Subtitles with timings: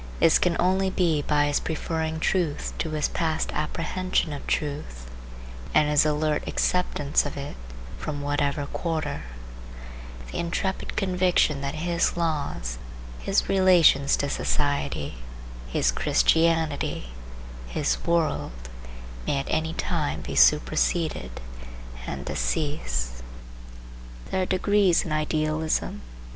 [0.19, 5.07] This can only be by his preferring truth to his past apprehension of truth,
[5.75, 7.55] and his alert acceptance of it
[7.99, 9.25] from whatever quarter;
[10.31, 12.79] the intrepid conviction that his laws,
[13.19, 15.17] his relations to society,
[15.67, 17.09] his Christianity,
[17.67, 18.53] his world,
[19.27, 21.39] may at any time be superseded
[22.07, 23.21] and decease.
[24.31, 26.01] There are degrees in idealism.